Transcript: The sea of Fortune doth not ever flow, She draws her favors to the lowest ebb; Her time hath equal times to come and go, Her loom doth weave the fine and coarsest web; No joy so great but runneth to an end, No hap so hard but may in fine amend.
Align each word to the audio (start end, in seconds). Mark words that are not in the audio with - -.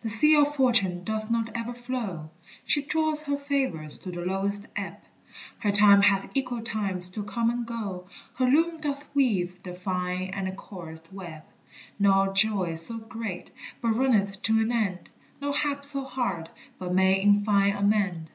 The 0.00 0.08
sea 0.08 0.34
of 0.36 0.54
Fortune 0.56 1.04
doth 1.04 1.30
not 1.30 1.50
ever 1.54 1.74
flow, 1.74 2.30
She 2.64 2.80
draws 2.80 3.24
her 3.24 3.36
favors 3.36 3.98
to 3.98 4.10
the 4.10 4.22
lowest 4.24 4.64
ebb; 4.74 4.96
Her 5.58 5.70
time 5.70 6.00
hath 6.00 6.30
equal 6.32 6.62
times 6.62 7.10
to 7.10 7.22
come 7.24 7.50
and 7.50 7.66
go, 7.66 8.08
Her 8.36 8.46
loom 8.46 8.80
doth 8.80 9.04
weave 9.14 9.62
the 9.62 9.74
fine 9.74 10.30
and 10.32 10.56
coarsest 10.56 11.12
web; 11.12 11.42
No 11.98 12.32
joy 12.32 12.72
so 12.76 12.96
great 13.00 13.50
but 13.82 13.90
runneth 13.96 14.40
to 14.44 14.58
an 14.62 14.72
end, 14.72 15.10
No 15.42 15.52
hap 15.52 15.84
so 15.84 16.04
hard 16.04 16.48
but 16.78 16.94
may 16.94 17.20
in 17.20 17.44
fine 17.44 17.76
amend. 17.76 18.30